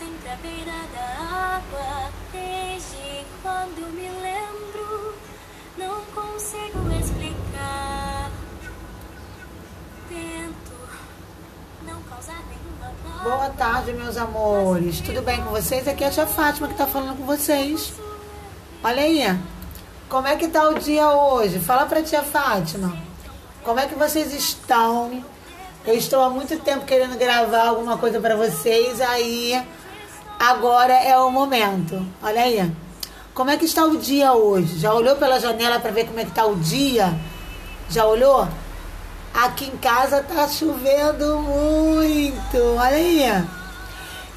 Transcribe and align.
sempre 0.00 0.30
à 0.30 0.36
beira 0.36 0.72
da 0.94 1.56
água. 1.56 2.10
Desde 2.32 3.26
quando 3.42 3.92
me 3.92 4.08
lembro, 4.08 5.14
não 5.76 6.00
consigo 6.14 6.90
explicar. 6.98 8.30
Tento 10.08 10.72
não 11.86 12.02
causar 12.04 12.42
nenhuma 12.48 12.94
dor. 13.04 13.22
Boa 13.22 13.50
tarde, 13.50 13.92
meus 13.92 14.16
amores. 14.16 15.00
Tudo 15.00 15.20
bem 15.20 15.42
com 15.44 15.50
vocês? 15.50 15.86
Aqui 15.86 16.02
é 16.02 16.06
a 16.06 16.10
tia 16.10 16.26
Fátima 16.26 16.68
que 16.68 16.74
tá 16.74 16.86
falando 16.86 17.18
com 17.18 17.26
vocês. 17.26 17.92
Olha 18.82 19.02
aí. 19.02 19.38
Como 20.08 20.26
é 20.26 20.34
que 20.34 20.48
tá 20.48 20.66
o 20.70 20.78
dia 20.78 21.10
hoje? 21.10 21.60
Fala 21.60 21.84
pra 21.84 22.02
tia 22.02 22.22
Fátima. 22.22 22.96
Como 23.62 23.78
é 23.78 23.86
que 23.86 23.94
vocês 23.94 24.32
estão? 24.32 25.22
Eu 25.84 25.94
estou 25.94 26.22
há 26.22 26.30
muito 26.30 26.58
tempo 26.58 26.86
querendo 26.86 27.18
gravar 27.18 27.68
alguma 27.68 27.96
coisa 27.98 28.18
pra 28.18 28.34
vocês, 28.34 29.00
aí 29.00 29.62
agora 30.40 30.94
é 30.94 31.14
o 31.18 31.30
momento. 31.30 32.02
Olha 32.22 32.40
aí. 32.40 32.72
Como 33.34 33.50
é 33.50 33.58
que 33.58 33.66
está 33.66 33.84
o 33.84 33.98
dia 33.98 34.32
hoje? 34.32 34.78
Já 34.78 34.94
olhou 34.94 35.14
pela 35.16 35.38
janela 35.38 35.78
pra 35.78 35.90
ver 35.90 36.06
como 36.06 36.18
é 36.18 36.24
que 36.24 36.30
tá 36.30 36.46
o 36.46 36.56
dia? 36.56 37.14
Já 37.90 38.06
olhou? 38.06 38.48
Aqui 39.34 39.66
em 39.66 39.76
casa 39.76 40.22
tá 40.22 40.48
chovendo 40.48 41.38
muito. 41.38 42.56
Olha 42.76 42.96
aí. 42.96 43.46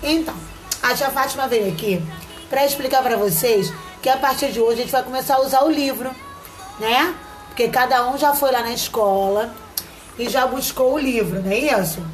Então, 0.03 0.35
a 0.83 0.93
tia 0.93 1.09
Fátima 1.09 1.47
veio 1.47 1.71
aqui 1.71 2.03
para 2.49 2.65
explicar 2.65 3.01
para 3.01 3.15
vocês 3.15 3.73
que 4.01 4.09
a 4.09 4.17
partir 4.17 4.51
de 4.51 4.59
hoje 4.59 4.73
a 4.73 4.83
gente 4.83 4.91
vai 4.91 5.03
começar 5.03 5.35
a 5.35 5.41
usar 5.41 5.63
o 5.63 5.71
livro, 5.71 6.11
né? 6.79 7.15
Porque 7.47 7.69
cada 7.69 8.09
um 8.09 8.17
já 8.17 8.33
foi 8.33 8.51
lá 8.51 8.61
na 8.61 8.73
escola 8.73 9.53
e 10.19 10.29
já 10.29 10.45
buscou 10.45 10.93
o 10.93 10.99
livro, 10.99 11.41
não 11.41 11.51
é 11.51 11.57
isso? 11.57 12.05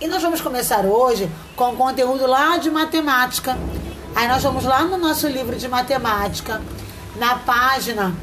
E 0.00 0.06
nós 0.06 0.22
vamos 0.22 0.40
começar 0.40 0.86
hoje 0.86 1.28
com 1.56 1.74
conteúdo 1.74 2.24
lá 2.24 2.56
de 2.56 2.70
matemática. 2.70 3.58
Aí 4.14 4.28
nós 4.28 4.40
vamos 4.44 4.62
lá 4.62 4.84
no 4.84 4.96
nosso 4.96 5.26
livro 5.26 5.56
de 5.56 5.66
matemática, 5.66 6.62
na 7.16 7.34
página 7.34 8.14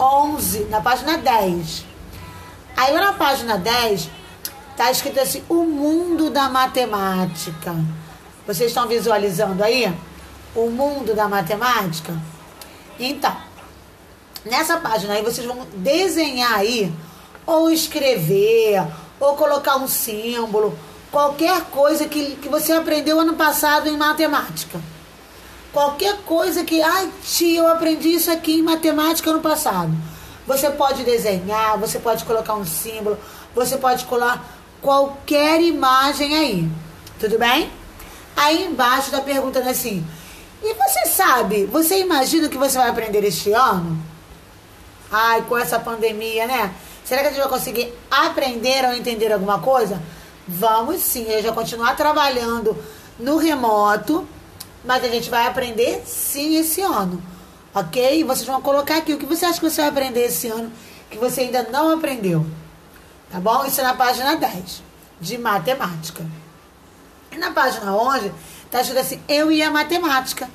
11, 0.00 0.64
na 0.70 0.80
página 0.80 1.18
10. 1.18 1.84
Aí 2.74 2.94
lá 2.94 3.00
na 3.02 3.12
página 3.12 3.58
10 3.58 4.08
tá 4.74 4.90
escrito 4.90 5.20
assim: 5.20 5.44
O 5.50 5.64
mundo 5.64 6.30
da 6.30 6.48
matemática. 6.48 7.76
Vocês 8.46 8.70
estão 8.70 8.88
visualizando 8.88 9.62
aí? 9.62 9.94
O 10.54 10.70
mundo 10.70 11.14
da 11.14 11.28
matemática? 11.28 12.18
Então, 12.98 13.36
nessa 14.46 14.78
página 14.78 15.12
aí 15.12 15.22
vocês 15.22 15.46
vão 15.46 15.66
desenhar 15.74 16.54
aí, 16.54 16.90
ou 17.44 17.70
escrever, 17.70 18.82
ou 19.20 19.36
colocar 19.36 19.76
um 19.76 19.86
símbolo, 19.86 20.74
qualquer 21.12 21.60
coisa 21.66 22.08
que, 22.08 22.36
que 22.36 22.48
você 22.48 22.72
aprendeu 22.72 23.20
ano 23.20 23.34
passado 23.34 23.86
em 23.86 23.96
matemática. 23.96 24.80
Qualquer 25.70 26.16
coisa 26.22 26.64
que, 26.64 26.82
ai 26.82 27.10
tia, 27.22 27.60
eu 27.60 27.68
aprendi 27.68 28.14
isso 28.14 28.30
aqui 28.30 28.58
em 28.58 28.62
matemática 28.62 29.30
ano 29.30 29.40
passado. 29.40 29.92
Você 30.46 30.70
pode 30.70 31.04
desenhar, 31.04 31.78
você 31.78 31.98
pode 31.98 32.24
colocar 32.24 32.54
um 32.54 32.64
símbolo, 32.64 33.18
você 33.54 33.76
pode 33.76 34.06
colar 34.06 34.44
qualquer 34.80 35.60
imagem 35.60 36.36
aí. 36.36 36.68
Tudo 37.20 37.38
bem? 37.38 37.70
Aí 38.34 38.64
embaixo 38.64 39.06
está 39.06 39.20
perguntando 39.20 39.68
assim: 39.68 40.04
e 40.62 40.74
você 40.74 41.06
sabe, 41.06 41.66
você 41.66 42.00
imagina 42.00 42.48
que 42.48 42.58
você 42.58 42.78
vai 42.78 42.88
aprender 42.88 43.22
este 43.24 43.52
ano? 43.52 43.98
Ai, 45.10 45.42
com 45.42 45.56
essa 45.56 45.78
pandemia, 45.78 46.46
né? 46.46 46.74
Será 47.04 47.20
que 47.20 47.28
a 47.28 47.30
gente 47.30 47.40
vai 47.40 47.50
conseguir 47.50 47.92
aprender 48.10 48.84
ou 48.86 48.94
entender 48.94 49.32
alguma 49.32 49.58
coisa? 49.58 50.00
Vamos 50.46 51.00
sim, 51.00 51.24
eu 51.24 51.42
já 51.42 51.52
continuar 51.52 51.96
trabalhando 51.96 52.76
no 53.18 53.36
remoto, 53.36 54.26
mas 54.84 55.04
a 55.04 55.08
gente 55.08 55.30
vai 55.30 55.46
aprender 55.46 56.02
sim 56.06 56.56
esse 56.56 56.80
ano. 56.80 57.22
Ok? 57.74 58.24
Vocês 58.24 58.46
vão 58.46 58.60
colocar 58.60 58.96
aqui 58.96 59.12
o 59.12 59.18
que 59.18 59.24
você 59.24 59.46
acha 59.46 59.60
que 59.60 59.70
você 59.70 59.80
vai 59.80 59.90
aprender 59.90 60.26
esse 60.26 60.48
ano 60.48 60.70
que 61.10 61.18
você 61.18 61.42
ainda 61.42 61.62
não 61.64 61.92
aprendeu. 61.92 62.44
Tá 63.30 63.38
bom? 63.38 63.64
Isso 63.64 63.80
é 63.80 63.84
na 63.84 63.94
página 63.94 64.34
10 64.34 64.82
de 65.20 65.38
matemática. 65.38 66.26
E 67.30 67.36
na 67.36 67.50
página 67.52 67.94
11 67.94 68.32
tá 68.70 68.80
escrito 68.80 69.00
assim: 69.00 69.22
Eu 69.28 69.52
e 69.52 69.62
a 69.62 69.70
matemática. 69.70 70.50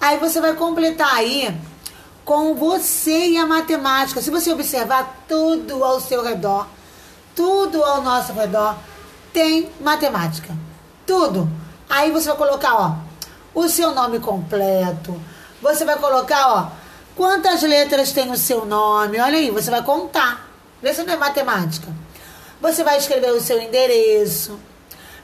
Aí 0.00 0.18
você 0.18 0.40
vai 0.40 0.54
completar 0.54 1.14
aí 1.14 1.54
com 2.24 2.54
você 2.54 3.28
e 3.28 3.36
a 3.36 3.46
matemática. 3.46 4.22
Se 4.22 4.30
você 4.30 4.52
observar 4.52 5.24
tudo 5.28 5.84
ao 5.84 6.00
seu 6.00 6.22
redor, 6.22 6.66
tudo 7.34 7.82
ao 7.82 8.02
nosso 8.02 8.32
redor, 8.32 8.76
tem 9.32 9.70
matemática. 9.80 10.54
Tudo. 11.06 11.48
Aí 11.88 12.10
você 12.10 12.28
vai 12.28 12.36
colocar, 12.36 12.74
ó, 12.74 12.96
o 13.54 13.68
seu 13.68 13.92
nome 13.92 14.18
completo. 14.20 15.20
Você 15.60 15.84
vai 15.84 15.98
colocar, 15.98 16.48
ó, 16.48 16.68
quantas 17.16 17.62
letras 17.62 18.12
tem 18.12 18.30
o 18.30 18.36
seu 18.36 18.64
nome. 18.64 19.20
Olha 19.20 19.38
aí, 19.38 19.50
você 19.50 19.70
vai 19.70 19.82
contar. 19.82 20.48
Vê 20.80 20.92
se 20.92 21.02
não 21.02 21.14
é 21.14 21.16
matemática. 21.16 21.88
Você 22.60 22.82
vai 22.82 22.98
escrever 22.98 23.32
o 23.32 23.40
seu 23.40 23.60
endereço. 23.60 24.58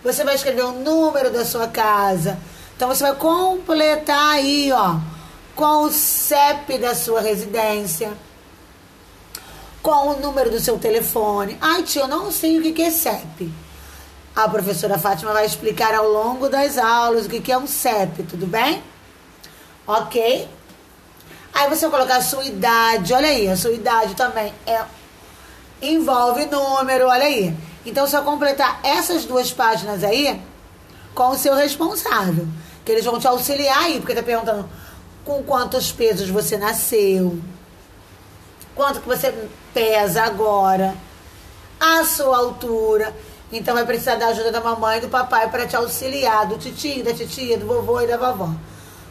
Você 0.02 0.24
vai 0.24 0.34
escrever 0.34 0.64
o 0.64 0.72
número 0.72 1.30
da 1.30 1.44
sua 1.44 1.66
casa. 1.68 2.38
Então 2.76 2.88
você 2.88 3.02
vai 3.02 3.14
completar 3.16 4.34
aí, 4.34 4.70
ó, 4.72 4.96
com 5.56 5.82
o 5.82 5.90
CEP 5.90 6.78
da 6.78 6.94
sua 6.94 7.20
residência, 7.20 8.12
com 9.82 10.10
o 10.10 10.20
número 10.20 10.50
do 10.50 10.60
seu 10.60 10.78
telefone. 10.78 11.58
Ai, 11.60 11.82
tia, 11.82 12.02
eu 12.02 12.08
não 12.08 12.30
sei 12.30 12.58
o 12.58 12.72
que 12.72 12.82
é 12.82 12.90
CEP. 12.90 13.52
A 14.38 14.48
professora 14.48 14.96
Fátima 14.96 15.32
vai 15.32 15.44
explicar 15.44 15.92
ao 15.92 16.08
longo 16.08 16.48
das 16.48 16.78
aulas 16.78 17.26
o 17.26 17.28
que 17.28 17.50
é 17.50 17.58
um 17.58 17.66
CEP, 17.66 18.22
tudo 18.22 18.46
bem? 18.46 18.80
Ok? 19.84 20.48
Aí 21.52 21.68
você 21.68 21.90
colocar 21.90 22.18
a 22.18 22.22
sua 22.22 22.44
idade, 22.44 23.12
olha 23.12 23.26
aí, 23.26 23.48
a 23.48 23.56
sua 23.56 23.72
idade 23.72 24.14
também 24.14 24.54
é 24.64 24.80
envolve 25.82 26.46
número, 26.46 27.08
olha 27.08 27.24
aí. 27.24 27.52
Então, 27.84 28.06
só 28.06 28.22
completar 28.22 28.78
essas 28.84 29.24
duas 29.24 29.50
páginas 29.50 30.04
aí 30.04 30.40
com 31.16 31.30
o 31.30 31.36
seu 31.36 31.56
responsável, 31.56 32.46
que 32.84 32.92
eles 32.92 33.04
vão 33.04 33.18
te 33.18 33.26
auxiliar 33.26 33.86
aí, 33.86 33.98
porque 33.98 34.14
tá 34.14 34.22
perguntando 34.22 34.70
com 35.24 35.42
quantos 35.42 35.90
pesos 35.90 36.30
você 36.30 36.56
nasceu, 36.56 37.40
quanto 38.72 39.00
que 39.00 39.08
você 39.08 39.34
pesa 39.74 40.22
agora, 40.22 40.94
a 41.80 42.04
sua 42.04 42.36
altura. 42.36 43.12
Então 43.52 43.74
vai 43.74 43.84
precisar 43.84 44.16
da 44.16 44.26
ajuda 44.28 44.52
da 44.52 44.60
mamãe 44.60 44.98
e 44.98 45.00
do 45.00 45.08
papai 45.08 45.48
para 45.50 45.66
te 45.66 45.74
auxiliar, 45.74 46.46
do 46.46 46.58
titio, 46.58 47.02
da 47.02 47.14
titia, 47.14 47.56
do 47.56 47.66
vovô 47.66 48.00
e 48.00 48.06
da 48.06 48.16
vovó. 48.16 48.50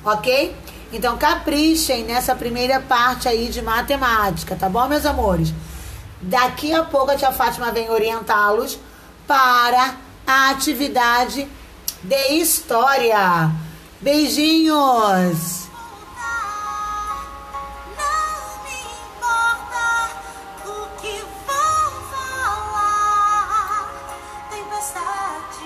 Ok? 0.06 0.56
Então 0.94 1.18
caprichem 1.18 2.04
nessa 2.04 2.36
primeira 2.36 2.80
parte 2.80 3.28
aí 3.28 3.50
de 3.50 3.62
matemática, 3.62 4.56
tá 4.56 4.70
bom, 4.70 4.88
meus 4.88 5.06
amores? 5.06 5.54
Daqui 6.22 6.74
a 6.74 6.84
pouco 6.84 7.12
a 7.12 7.16
tia 7.16 7.32
Fátima 7.32 7.72
vem 7.72 7.90
orientá-los 7.90 8.80
para 9.28 9.96
a 10.26 10.50
atividade 10.52 11.48
de 12.04 12.34
história. 12.34 13.52
Beijinhos! 14.00 15.67